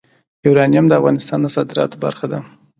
[0.45, 2.39] یورانیم د افغانستان د صادراتو برخه ده.